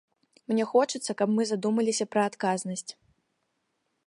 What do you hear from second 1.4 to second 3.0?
задумаліся пра адказнасць.